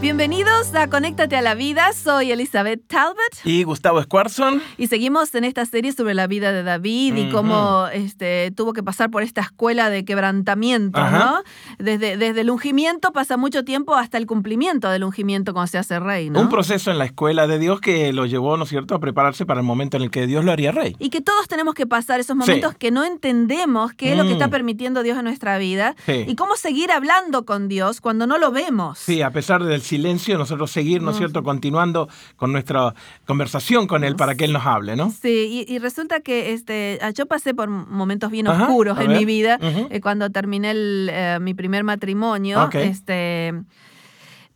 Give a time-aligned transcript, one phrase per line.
[0.00, 3.18] Bienvenidos a Conéctate a la Vida, soy Elizabeth Talbot.
[3.42, 4.62] Y Gustavo Squarson.
[4.76, 8.84] Y seguimos en esta serie sobre la vida de David y cómo este, tuvo que
[8.84, 11.42] pasar por esta escuela de quebrantamiento, ¿no?
[11.80, 15.98] Desde, desde el ungimiento pasa mucho tiempo hasta el cumplimiento del ungimiento cuando se hace
[15.98, 16.42] rey, ¿no?
[16.42, 19.46] Un proceso en la escuela de Dios que lo llevó, ¿no es cierto?, a prepararse
[19.46, 20.94] para el momento en el que Dios lo haría rey.
[21.00, 24.32] Y que todos tenemos que pasar esos momentos que no entendemos qué es lo que
[24.32, 24.52] está mm.
[24.52, 29.00] permitiendo Dios en nuestra vida y cómo seguir hablando con Dios cuando no lo vemos.
[29.00, 32.94] Sí, a pesar del silencio, nosotros seguir, ¿no es cierto?, continuando con nuestra
[33.26, 35.10] conversación con Él para que Él nos hable, ¿no?
[35.10, 39.58] Sí, y, resulta que este, ah, yo pasé por momentos bien oscuros en mi vida
[39.62, 42.68] eh, cuando terminé eh, mi primer matrimonio.
[42.72, 43.54] Este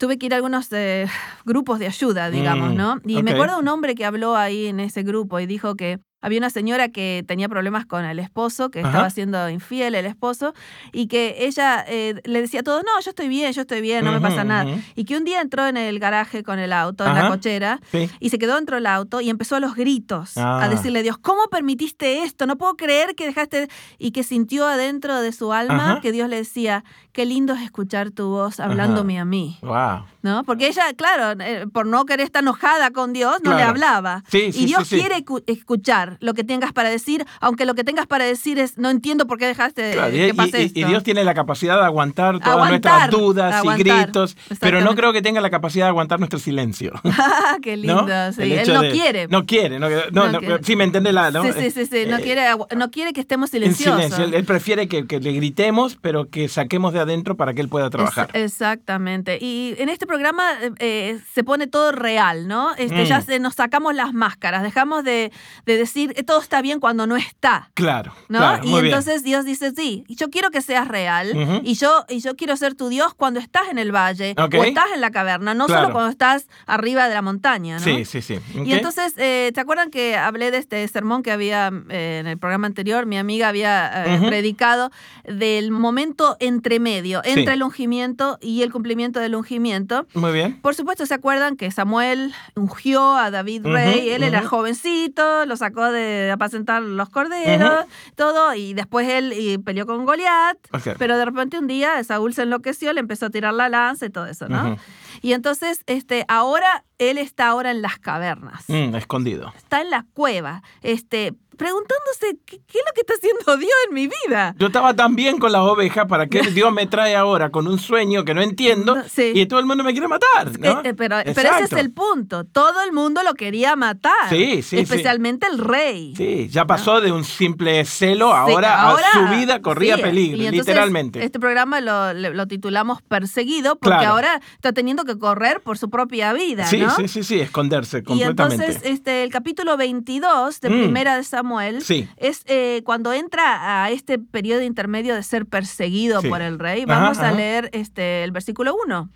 [0.03, 1.07] tuve que ir a algunos eh,
[1.45, 3.01] grupos de ayuda, digamos, mm, ¿no?
[3.05, 6.39] Y me acuerdo un hombre que habló ahí en ese grupo y dijo que había
[6.39, 10.55] una señora que tenía problemas con el esposo, que estaba siendo infiel el esposo,
[10.93, 14.05] y que ella eh, le decía a todos, no, yo estoy bien, yo estoy bien,
[14.05, 14.75] no me pasa nada.
[14.95, 17.81] Y que un día entró en el garaje con el auto, en la cochera,
[18.21, 20.69] y se quedó dentro del auto y empezó a los gritos, a ah.
[20.69, 22.47] decirle, Dios, ¿cómo permitiste esto?
[22.47, 23.69] No puedo creer que dejaste...
[23.99, 28.11] Y que sintió adentro de su alma que Dios le decía, qué lindo es escuchar
[28.11, 29.59] tu voz hablándome a mí.
[29.63, 30.05] Wow.
[30.23, 30.45] ¿No?
[30.45, 34.25] Porque ella, claro, eh, por no querer estar enojada con Dios, no le hablaba.
[34.33, 38.59] y Dios quiere escuchar lo que tengas para decir, aunque lo que tengas para decir
[38.59, 41.85] es, no entiendo por qué dejaste que pase y, y, Dios tiene la capacidad de
[41.85, 46.19] aguantar todas nuestras dudas y gritos, pero no creo que tenga la capacidad de aguantar
[46.19, 46.93] nuestro silencio.
[47.63, 48.07] qué lindo.
[48.39, 49.29] Él no quiere.
[49.29, 49.79] No quiere.
[49.79, 51.31] No, no, sí, me entiende la...
[51.31, 52.05] Sí, sí, sí, sí.
[52.07, 52.43] No, eh, quiere,
[52.77, 54.19] no quiere que estemos silenciosos.
[54.19, 57.91] Él, prefiere que, que, le gritemos, pero que saquemos de adentro para que él pueda
[57.91, 58.31] trabajar.
[58.33, 59.39] exactamente.
[59.41, 62.75] Y en este programa eh, eh, se pone todo real, ¿no?
[62.77, 63.25] Este, Ya mm.
[63.25, 65.33] se, nos sacamos las máscaras, dejamos de,
[65.67, 67.71] de, decir todo está bien cuando no está.
[67.75, 68.13] Claro.
[68.29, 68.61] ¿no?
[68.63, 72.57] y entonces Dios dice, sí, yo quiero que seas real y, yo, y yo quiero
[72.57, 75.93] ser tu Dios cuando estás en el valle o estás en la caverna, no solo
[75.93, 77.85] cuando estás arriba de la montaña, ¿no?
[77.85, 78.39] Sí, sí, sí.
[78.65, 82.67] Y entonces, eh, ¿te acuerdan que hablé de este sermón que había en el programa
[82.67, 83.07] anterior?
[83.07, 84.91] Mi amiga había predicado
[85.25, 90.07] del momento entre medio, entre el ungimiento y el cumplimiento del ungimiento.
[90.15, 90.61] Muy bien.
[90.61, 94.11] Por supuesto, ¿se acuerdan que Samuel ungió a David rey?
[94.11, 97.87] Él era jovencito, lo sacó de apacentar los corderos,
[98.17, 100.57] todo, y después él y peleó con Goliat.
[100.99, 104.11] Pero de repente un día Saúl se enloqueció, le empezó a tirar la lanza y
[104.11, 104.77] todo eso, ¿no?
[105.21, 108.65] Y entonces, este, ahora él está ahora en las cavernas.
[108.69, 109.53] Mm, escondido.
[109.57, 110.63] Está en la cueva.
[110.83, 114.55] Este, preguntándose ¿qué, es lo que está haciendo Dios en mi vida.
[114.59, 117.79] Yo estaba tan bien con las ovejas para que Dios me trae ahora con un
[117.79, 120.59] sueño que no entiendo y todo el mundo me quiere matar.
[120.59, 120.83] ¿no?
[120.83, 122.45] Eh, pero, ese es el punto.
[122.45, 124.29] Todo el mundo lo quería matar.
[124.31, 124.79] Sí, sí.
[124.79, 126.15] Especialmente el rey.
[126.17, 131.25] Sí, ya pasó de un simple celo, ahora, a su vida corría peligro, literalmente.
[131.25, 136.67] Este programa lo, titulamos Perseguido porque ahora está teniendo que correr por su propia vida.
[136.67, 138.65] Sí, sí, sí, sí, esconderse completamente.
[138.65, 140.73] Y entonces este, el capítulo 22 de mm.
[140.73, 141.83] Primera de Samuel
[142.17, 146.85] es eh, cuando entra a este periodo intermedio de ser perseguido por el rey.
[146.85, 149.11] Vamos a leer este, el versículo 1.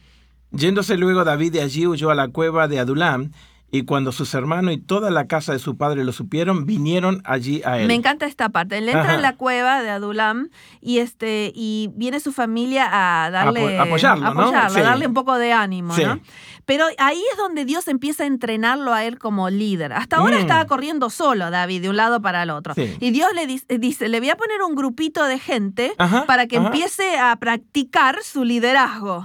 [0.53, 3.31] Yéndose luego David de allí huyó a la cueva de Adulam.
[3.69, 7.63] Y cuando sus hermanos y toda la casa de su padre lo supieron, vinieron allí
[7.65, 7.89] a él.
[7.89, 8.79] Me encanta esta parte.
[8.79, 10.51] Él entra en la cueva de Adulam
[10.81, 15.97] y este y viene su familia a darle apoyarlo, a darle un poco de ánimo,
[15.97, 16.21] ¿no?
[16.67, 19.93] Pero ahí es donde Dios empieza a entrenarlo a él como líder.
[19.93, 20.41] Hasta ahora mm.
[20.41, 22.75] estaba corriendo solo David de un lado para el otro.
[22.77, 25.95] Y Dios le dice, le voy a poner un grupito de gente
[26.27, 29.25] para que empiece a practicar su liderazgo.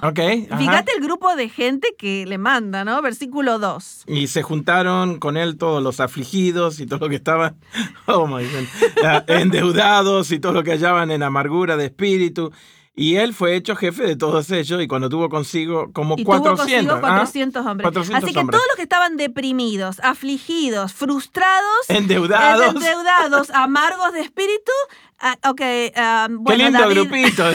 [0.58, 3.02] Fíjate el grupo de gente que le manda, ¿no?
[3.02, 4.04] Versículo 2.
[4.08, 7.56] Y se juntaron con él todos los afligidos y todo lo que estaban
[8.06, 8.30] oh
[9.28, 12.52] endeudados y todo lo que hallaban en amargura de espíritu
[13.02, 16.56] y él fue hecho jefe de todos ellos y cuando tuvo consigo como y 400,
[16.56, 17.72] tuvo consigo 400 ¿ah?
[17.72, 18.10] hombres.
[18.14, 24.72] Así que todos los que estaban deprimidos, afligidos, frustrados, endeudados, endeudados amargos de espíritu,
[25.24, 25.62] Ah, ok,
[25.96, 27.44] ah, Qué lindo grupito.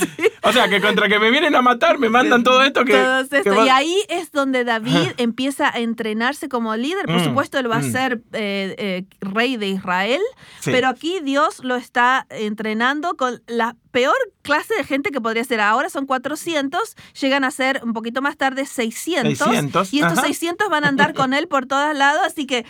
[0.42, 2.92] O sea, que contra que me vienen a matar, me mandan todo esto que...
[2.92, 7.06] Y ahí es donde David empieza a entrenarse como líder.
[7.06, 7.92] Por mm, supuesto, él va a mm.
[7.92, 10.20] ser eh, eh, rey de Israel,
[10.64, 15.60] pero aquí Dios lo está entrenando con la peor clase de gente que podría ser.
[15.60, 19.92] Ahora son 400, llegan a ser un poquito más tarde 600.
[19.92, 22.64] y estos 600 van a andar con él por todos lados, así que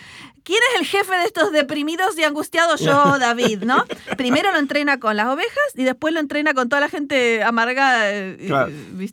[0.44, 2.80] ¿quién es el jefe de estos deprimidos y angustiados?
[2.80, 3.84] Yo, David, ¿no?
[4.16, 8.10] Primero lo entrena con las ovejas y después lo entrena con toda la gente amargada.
[8.10, 8.50] Eh,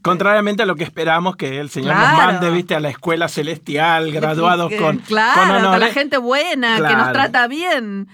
[0.02, 4.12] Contrariamente a lo que esperamos que el Señor nos mande, viste, a la escuela celestial,
[4.18, 8.08] graduados con, claro, con, la gente buena, que nos trata bien.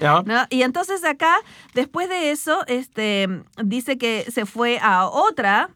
[0.50, 1.36] Y entonces acá,
[1.74, 3.28] después de eso, este,
[3.63, 5.70] dice que se fue a otra,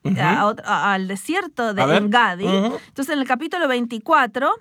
[0.65, 2.47] al desierto de Engadi.
[2.47, 4.51] Entonces en el capítulo 24,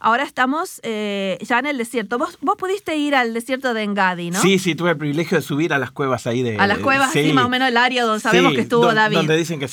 [0.00, 2.18] ahora estamos eh, ya en el desierto.
[2.18, 4.40] ¿Vos, vos pudiste ir al desierto de Engadi, ¿no?
[4.40, 6.56] Sí, sí, tuve el privilegio de subir a las cuevas ahí de...
[6.58, 9.16] A las cuevas, sí, más o menos el área donde sabemos que estuvo David.
[9.16, 9.72] Donde dicen que es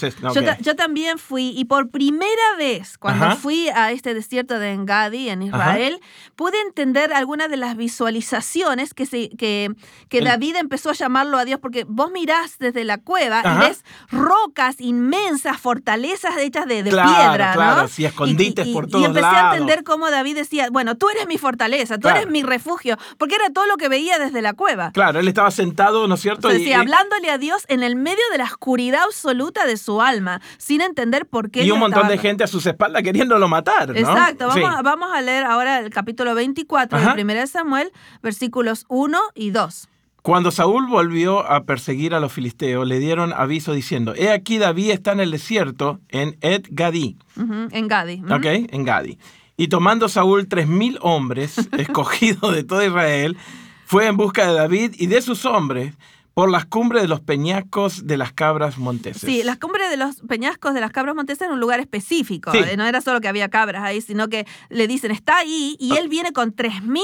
[0.62, 5.42] yo, también fui, y por primera vez, cuando fui a este desierto de Engadi, en
[5.42, 6.00] Israel,
[6.36, 9.72] pude entender algunas de las visualizaciones que, se, que,
[10.08, 13.84] que David empezó a llamarlo a Dios, porque vos mirás desde la cueva y ves
[14.12, 18.06] rocas inmensas, fortalezas hechas de, piedra, claro, ¿no?
[18.06, 19.16] escondites por todos lados.
[19.16, 22.44] Y empecé a entender cómo David decía, bueno, tú eres mi fortaleza, tú eres mi
[22.44, 24.92] refugio, porque era todo lo que veía desde la cueva.
[24.92, 26.56] Claro, él estaba sentado, ¿no es cierto?
[26.56, 30.82] y, hablándole a Dios en el medio de la oscuridad absoluta de su alma, sin
[30.82, 31.64] entender por qué.
[31.64, 33.90] Y un montón de gente a sus espaldas queriéndolo matar.
[33.90, 33.96] ¿no?
[33.96, 37.92] Exacto, vamos, vamos a leer ahora el capítulo 24 de 1 Samuel,
[38.22, 39.89] versículos 1 y 2.
[40.22, 44.92] Cuando Saúl volvió a perseguir a los filisteos, le dieron aviso diciendo, he aquí David
[44.92, 47.18] está en el desierto, en Ed Gadí.
[47.38, 48.22] en Gadi.
[48.30, 49.18] Ok, en Gadi.
[49.56, 53.38] Y tomando Saúl tres mil hombres, escogidos de todo Israel,
[53.86, 55.96] fue en busca de David y de sus hombres
[56.34, 59.22] por las cumbres de los peñascos de las cabras monteses.
[59.22, 62.54] Sí, las cumbres de los peñascos de las cabras monteses en un lugar específico.
[62.54, 65.98] Eh, no era solo que había cabras ahí, sino que le dicen, está ahí, y
[65.98, 67.04] él viene con tres mil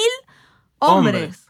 [0.80, 1.45] hombres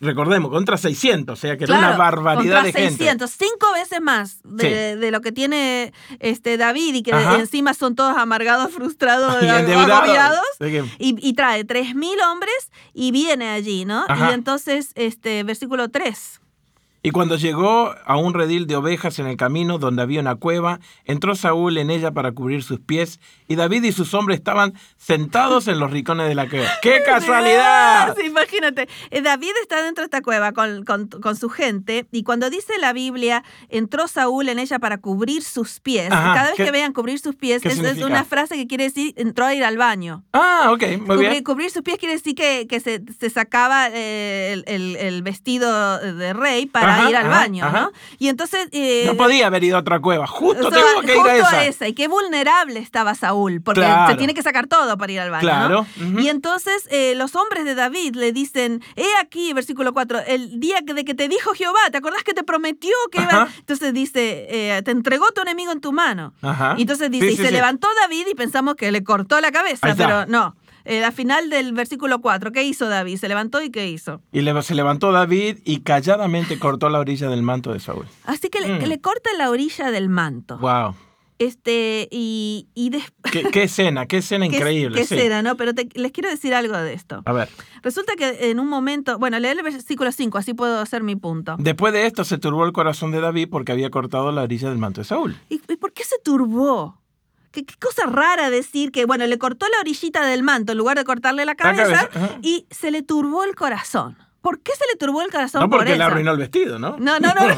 [0.00, 3.26] recordemos, contra 600, o sea que era una barbaridad de 600, gente.
[3.28, 8.72] cinco veces más de, lo que tiene este David y que encima son todos amargados,
[8.72, 10.46] frustrados, y agobiados.
[10.98, 14.04] Y, y, trae 3.000 hombres y viene allí, ¿no?
[14.08, 16.40] Y entonces, este versículo 3.
[17.06, 20.80] Y cuando llegó a un redil de ovejas en el camino donde había una cueva,
[21.04, 25.68] entró Saúl en ella para cubrir sus pies, y David y sus hombres estaban sentados
[25.68, 26.66] en los rincones de la cueva.
[26.82, 28.16] ¡Qué casualidad!
[28.18, 32.50] Sí, imagínate, eh, David está dentro de esta cueva con, con, su gente, y cuando
[32.50, 36.92] dice la Biblia, entró Saúl en ella para cubrir sus pies, cada vez que vean
[36.92, 40.24] cubrir sus pies, es, una frase que quiere decir entró a ir al baño.
[40.32, 41.44] Ah, ok, muy bien.
[41.44, 46.32] Cubrir sus pies quiere decir que, que se, se, sacaba eh, el, el vestido de
[46.32, 47.92] rey para ir al baño, ¿no?
[48.18, 48.68] Y entonces...
[48.72, 51.88] Eh, no podía haber ido a otra cueva, justo tengo que ir a esa.
[51.88, 55.42] Y qué vulnerable estaba Saúl, porque se tiene que sacar todo para ir al baño,
[55.42, 55.86] Claro.
[56.18, 60.78] Y entonces eh, los hombres de David le dicen, he aquí, versículo 4, el día
[60.82, 63.48] de que te dijo Jehová, ¿te acordás que te prometió que iba?
[63.58, 66.32] Entonces dice, eh, te entregó tu enemigo en tu mano.
[66.76, 70.26] Y entonces dice, y se levantó David y pensamos que le cortó la cabeza, pero
[70.26, 70.54] no.
[70.86, 72.52] Eh, la final del versículo 4.
[72.52, 73.18] ¿Qué hizo David?
[73.18, 74.22] ¿Se levantó y qué hizo?
[74.30, 78.06] Y se levantó David y calladamente cortó la orilla del manto de Saúl.
[78.24, 79.00] Así que le, mm.
[79.00, 80.58] corta la orilla del manto.
[80.58, 80.94] Wow.
[81.40, 82.90] Este, y, y
[83.52, 84.94] ¿Qué, escena, qué escena increíble.
[84.94, 85.56] Qué escena, ¿no?
[85.56, 87.20] Pero les quiero decir algo de esto.
[87.24, 87.48] A ver.
[87.82, 91.56] Resulta que en un momento, bueno, leer el versículo 5, así puedo hacer mi punto.
[91.58, 94.78] Después de esto se turbó el corazón de David porque había cortado la orilla del
[94.78, 95.36] manto de Saúl.
[95.48, 97.00] ¿Y, y por qué se turbó?
[97.64, 101.04] Qué, cosa rara decir que, bueno, le cortó la orillita del manto en lugar de
[101.04, 102.08] cortarle la cabeza,
[102.42, 104.18] y se le turbó el corazón.
[104.42, 105.62] ¿Por qué se le turbó el corazón?
[105.62, 106.96] No porque le arruinó el vestido, ¿no?
[106.98, 107.42] No, no, no.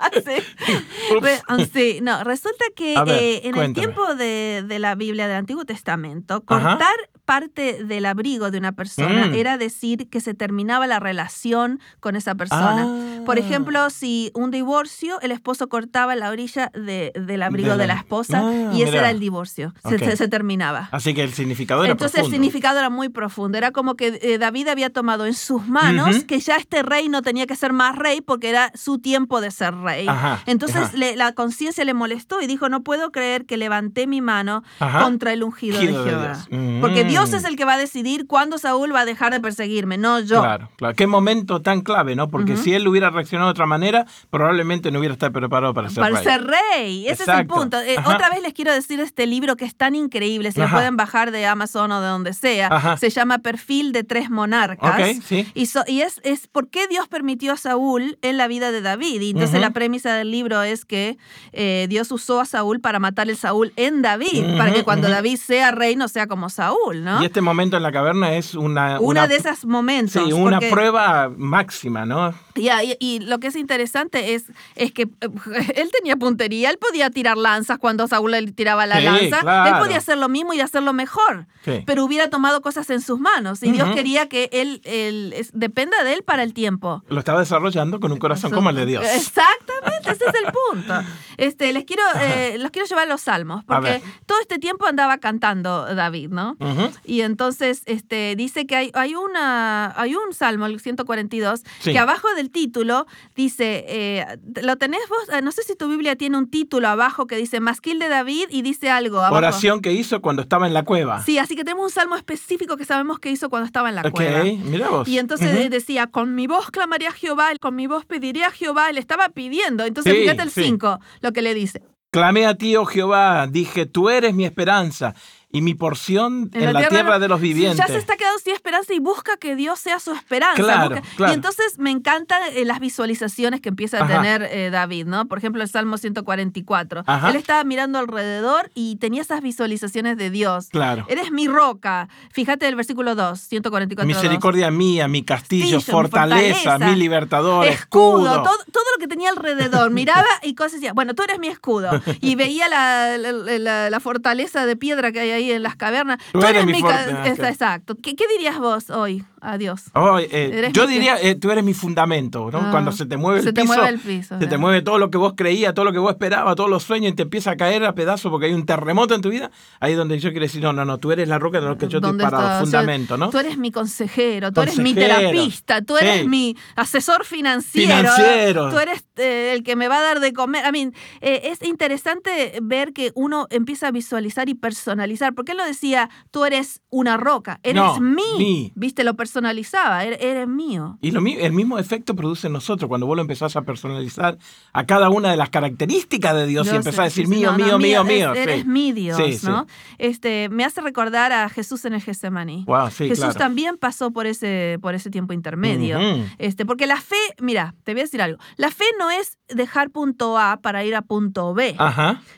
[1.74, 1.98] sí.
[2.00, 6.94] no, resulta que eh, en el tiempo de, la Biblia del Antiguo Testamento, cortar
[7.30, 9.34] parte del abrigo de una persona mm.
[9.34, 12.88] era decir que se terminaba la relación con esa persona.
[13.24, 13.40] Por ah.
[13.40, 18.72] ejemplo, si un divorcio, el esposo cortaba la orilla del abrigo de la, esposa ah,
[18.74, 20.88] y ese era el divorcio, se, terminaba.
[20.90, 24.38] Así que el significado era Entonces el significado era muy profundo, era como que eh,
[24.38, 27.94] David había tomado en sus manos que ya este rey no tenía que ser más
[27.94, 30.08] rey porque era su tiempo de ser rey.
[30.46, 35.32] Entonces la conciencia le molestó y dijo, no puedo creer que levanté mi mano contra
[35.32, 36.44] el ungido de Jehová.
[36.80, 39.40] Porque Dios Dios es el que va a decidir cuándo Saúl va a dejar de
[39.40, 40.40] perseguirme, no yo.
[40.40, 40.94] Claro, claro.
[40.96, 42.28] Qué momento tan clave, ¿no?
[42.30, 46.02] Porque si él hubiera reaccionado de otra manera, probablemente no hubiera estado preparado para ser
[46.02, 46.12] rey.
[46.12, 47.80] Para ser rey, ese es el punto.
[47.80, 50.96] Eh, otra vez les quiero decir este libro que es tan increíble, se lo pueden
[50.96, 52.96] bajar de Amazon o de donde sea.
[52.96, 54.94] Se llama Perfil de tres monarcas.
[54.94, 55.46] Okay, sí.
[55.54, 59.20] Y, y es, es por qué Dios permitió a Saúl en la vida de David.
[59.20, 61.18] Y entonces la premisa del libro es que
[61.52, 65.36] eh, Dios usó a Saúl para matar el Saúl en David, para que cuando David
[65.36, 67.09] sea rey no sea como Saúl, ¿no?
[67.14, 67.22] ¿No?
[67.22, 69.00] Y este momento en la caverna es una...
[69.00, 70.22] Una, de esas momentos.
[70.24, 72.34] Sí, una prueba máxima, ¿no?
[72.54, 74.44] y, lo que es interesante es,
[74.76, 75.08] es que eh,
[75.76, 79.98] él tenía puntería, él podía tirar lanzas cuando Saúl le tiraba la lanza, él podía
[79.98, 81.46] hacer lo mismo y hacerlo mejor,
[81.86, 86.14] pero hubiera tomado cosas en sus manos y Dios quería que él, él dependa de
[86.14, 87.02] él para el tiempo.
[87.08, 89.04] Lo estaba desarrollando con un corazón como el de Dios.
[89.04, 90.94] Exactamente, ese es el punto.
[91.36, 95.18] Este, les quiero, eh, los quiero llevar a los salmos, porque todo este tiempo andaba
[95.18, 96.56] cantando David, ¿no?
[97.04, 102.28] Y entonces este, dice que hay, hay, una, hay un salmo, el 142, que abajo
[102.34, 104.26] del título dice, eh,
[104.62, 105.36] ¿lo tenés vos?
[105.36, 108.46] Eh, no sé si tu Biblia tiene un título abajo que dice Masquil de David
[108.50, 109.18] y dice algo.
[109.18, 111.22] Oración que hizo cuando estaba en la cueva.
[111.22, 114.10] Sí, así que tenemos un salmo específico que sabemos que hizo cuando estaba en la
[114.10, 114.44] cueva.
[114.44, 115.08] Mira vos.
[115.08, 118.92] Y entonces decía, con mi voz clamaría a Jehová, con mi voz pediría a Jehová,
[118.92, 119.84] le estaba pidiendo.
[119.84, 121.82] Entonces fíjate el 5, lo que le dice.
[122.10, 125.14] Clamé a ti, oh Jehová, dije, tú eres mi esperanza
[125.52, 127.78] y mi porción en, la, tierra, de los vivientes.
[127.78, 131.02] Ya se está quedando sin esperanza y busca que Dios sea su esperanza.
[131.18, 135.26] Y entonces me encantan eh, las visualizaciones que empieza a tener eh, David, ¿no?
[135.26, 137.04] Por ejemplo, el Salmo 144.
[137.28, 140.68] Él estaba mirando alrededor y tenía esas visualizaciones de Dios.
[140.68, 141.04] Claro.
[141.08, 142.08] Eres mi roca.
[142.30, 144.06] Fíjate el versículo 2, 144.
[144.06, 148.42] Misericordia mía, mi castillo, fortaleza, mi, libertador, escudo.
[148.42, 149.90] Todo, todo, lo que tenía alrededor.
[149.90, 151.90] Miraba y cosas decía, bueno, tú eres mi escudo.
[152.22, 156.18] Y veía la, la, la fortaleza de piedra que hay ahí en las cavernas.
[156.32, 156.82] Tú, eres, mi
[157.24, 157.96] Exacto.
[158.02, 159.82] ¿Qué, dirías vos hoy a Dios?
[160.20, 162.58] Eh, yo diría, eh, tú eres mi fundamento, ¿no?
[162.58, 163.84] Ah, Cuando se te mueve el piso.
[163.84, 164.38] el piso.
[164.38, 166.82] Se te mueve todo lo que vos creías, todo lo que vos esperabas, todos los
[166.82, 169.50] sueños y te empieza a caer a pedazos porque hay un terremoto en tu vida.
[169.80, 171.78] Ahí es donde yo quiero decir, no, no, no, tú eres la roca de lo
[171.78, 173.30] que yo te he parado, fundamento, ¿no?
[173.30, 177.96] Tú eres mi consejero, tú eres mi terapista, tú eres mi asesor financiero.
[177.96, 178.70] Financiero.
[178.70, 180.64] Tú eres eh, el que me va a dar de comer.
[180.66, 185.64] I mean, es interesante ver que uno empieza a visualizar y personalizar porque él lo
[185.64, 188.72] decía, tú eres una roca, eres mí.
[188.74, 190.98] Viste, lo personalizaba, er-, eres, mío.
[191.00, 194.36] Y lo, el mismo efecto produce en nosotros cuando vos lo empezás a personalizar
[194.72, 198.04] a cada una de las características de Dios, y empezás a decir mío, mío, mío,
[198.04, 199.66] mío, Eres mi Dios, ¿no?
[199.98, 202.66] Este, me hace recordar a Jesús en el Getsemaní.
[202.96, 205.98] Jesús también pasó por ese, por ese tiempo intermedio.
[206.38, 209.90] este, porque la fe, mira, te voy a decir algo, la fe no es dejar
[209.90, 211.76] punto A para ir a punto B,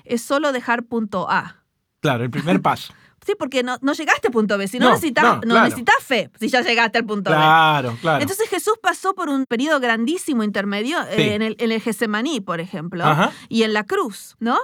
[0.05, 1.57] es solo dejar punto A.
[2.01, 2.93] Claro, el primer paso.
[3.25, 4.67] Sí, porque no, no llegaste al punto B.
[4.67, 7.37] Si no, necesitas, no, necesitas fe, si ya llegaste al punto B.
[7.37, 8.21] Claro, claro.
[8.21, 12.61] Entonces Jesús pasó por un periodo grandísimo intermedio eh, en, el, en el Getsemaní, por
[12.61, 13.05] ejemplo,
[13.49, 14.59] y en la cruz, ¿no?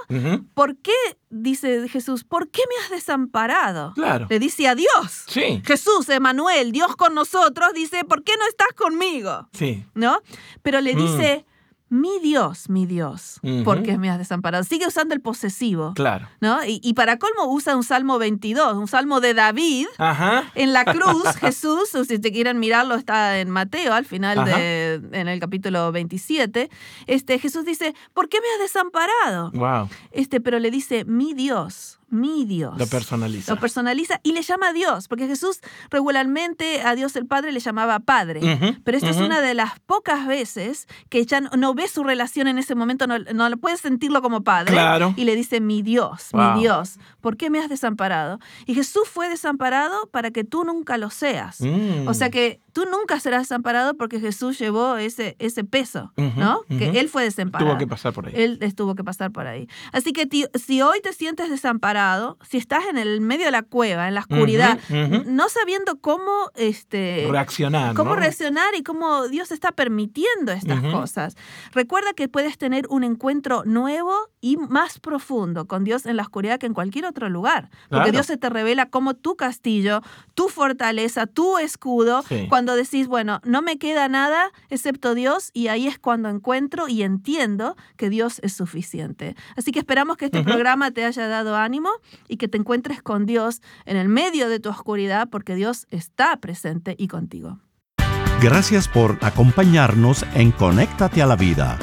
[0.53, 0.93] ¿Por qué,
[1.29, 3.93] dice Jesús, por qué me has desamparado?
[3.93, 4.27] Claro.
[4.29, 5.25] Le dice a Dios.
[5.27, 5.61] Sí.
[5.65, 9.47] Jesús, Emanuel, Dios con nosotros, dice, ¿por qué no estás conmigo?
[9.53, 9.85] Sí.
[9.93, 10.21] ¿No?
[10.61, 10.97] Pero le mm.
[10.97, 11.45] dice
[11.89, 14.63] mi Dios, mi Dios, ¿por qué me has desamparado?
[14.63, 15.93] Sigue usando el posesivo.
[15.95, 16.27] Claro.
[16.39, 16.59] ¿no?
[16.65, 19.87] Y, para colmo usa un Salmo 22, un Salmo de David.
[19.97, 20.51] Ajá.
[20.55, 25.27] En la cruz, Jesús, si te quieren mirarlo, está en Mateo, al final de, en
[25.27, 26.69] el capítulo 27.
[27.07, 29.51] Este, Jesús dice, ¿por qué me has desamparado?
[29.51, 29.89] Wow.
[30.11, 32.77] Este, pero le dice, mi Dios mi Dios.
[32.77, 33.53] Lo personaliza.
[33.53, 37.59] Lo personaliza y le llama a Dios, porque Jesús regularmente a Dios el Padre le
[37.59, 38.41] llamaba Padre.
[38.83, 42.57] pero esta es una de las pocas veces que ya no, ve su relación en
[42.57, 44.73] ese momento, no, no puede sentirlo como Padre.
[44.73, 45.13] Claro.
[45.15, 48.39] Y le dice, mi Dios, mi Dios, ¿por qué me has desamparado?
[48.65, 51.61] Y Jesús fue desamparado para que tú nunca lo seas.
[51.61, 52.07] Mm.
[52.07, 56.61] O sea que tú nunca serás desamparado porque Jesús llevó ese, ese peso, ¿no?
[56.69, 57.71] Que Él fue desamparado.
[57.71, 58.33] Tuvo que pasar por ahí.
[58.37, 59.67] Él tuvo que pasar por ahí.
[59.91, 64.07] Así que si hoy te sientes desamparado, si estás en el medio de la cueva,
[64.07, 64.79] en la oscuridad,
[65.25, 71.35] no sabiendo cómo este, reaccionar, cómo reaccionar y cómo Dios está permitiendo estas cosas,
[71.73, 76.59] recuerda que puedes tener un encuentro nuevo y más profundo con Dios en la oscuridad
[76.59, 80.01] que en cualquier otro lugar, porque Dios se te revela como tu castillo,
[80.33, 85.87] tu fortaleza, tu escudo, cuando decís, bueno, no me queda nada excepto Dios y ahí
[85.87, 89.35] es cuando encuentro y entiendo que Dios es suficiente.
[89.55, 91.89] Así que esperamos que este programa te haya dado ánimo
[92.27, 96.37] y que te encuentres con Dios en el medio de tu oscuridad porque Dios está
[96.37, 97.59] presente y contigo.
[98.41, 101.77] Gracias por acompañarnos en Conéctate a la Vida.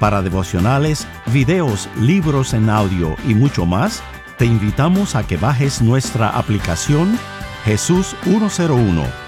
[0.00, 4.02] Para devocionales, videos, libros en audio y mucho más,
[4.38, 7.18] te invitamos a que bajes nuestra aplicación
[7.64, 9.27] Jesús 101